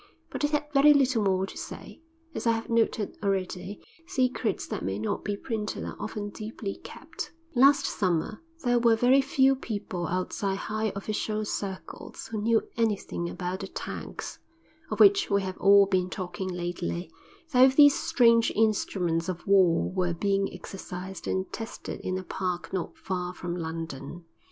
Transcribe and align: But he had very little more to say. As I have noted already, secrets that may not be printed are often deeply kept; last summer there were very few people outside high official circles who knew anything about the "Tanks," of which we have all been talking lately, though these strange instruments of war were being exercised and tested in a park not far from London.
But 0.31 0.41
he 0.41 0.47
had 0.47 0.65
very 0.73 0.95
little 0.95 1.23
more 1.23 1.45
to 1.45 1.55
say. 1.55 2.01
As 2.33 2.47
I 2.47 2.53
have 2.53 2.71
noted 2.71 3.19
already, 3.21 3.83
secrets 4.07 4.65
that 4.65 4.81
may 4.83 4.97
not 4.97 5.23
be 5.23 5.37
printed 5.37 5.83
are 5.85 5.95
often 5.99 6.31
deeply 6.31 6.77
kept; 6.83 7.29
last 7.53 7.85
summer 7.85 8.41
there 8.63 8.79
were 8.79 8.95
very 8.95 9.21
few 9.21 9.55
people 9.55 10.07
outside 10.07 10.55
high 10.57 10.91
official 10.95 11.45
circles 11.45 12.29
who 12.31 12.41
knew 12.41 12.63
anything 12.77 13.29
about 13.29 13.59
the 13.59 13.67
"Tanks," 13.67 14.39
of 14.89 14.99
which 14.99 15.29
we 15.29 15.43
have 15.43 15.59
all 15.59 15.85
been 15.85 16.09
talking 16.09 16.47
lately, 16.47 17.11
though 17.51 17.67
these 17.67 17.93
strange 17.93 18.49
instruments 18.55 19.29
of 19.29 19.45
war 19.45 19.87
were 19.91 20.15
being 20.15 20.51
exercised 20.51 21.27
and 21.27 21.53
tested 21.53 21.99
in 21.99 22.17
a 22.17 22.23
park 22.23 22.73
not 22.73 22.97
far 22.97 23.35
from 23.35 23.55
London. 23.55 24.25